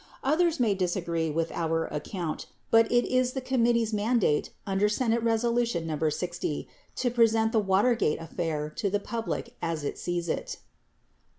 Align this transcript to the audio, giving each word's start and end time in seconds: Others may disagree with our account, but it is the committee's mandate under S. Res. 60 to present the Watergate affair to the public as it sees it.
Others 0.23 0.59
may 0.59 0.73
disagree 0.73 1.29
with 1.29 1.51
our 1.51 1.85
account, 1.93 2.47
but 2.71 2.91
it 2.91 3.05
is 3.05 3.33
the 3.33 3.39
committee's 3.39 3.93
mandate 3.93 4.49
under 4.65 4.87
S. 4.87 4.99
Res. 5.11 6.17
60 6.17 6.67
to 6.95 7.11
present 7.11 7.51
the 7.51 7.59
Watergate 7.59 8.19
affair 8.19 8.71
to 8.77 8.89
the 8.89 8.99
public 8.99 9.53
as 9.61 9.83
it 9.83 9.99
sees 9.99 10.27
it. 10.27 10.57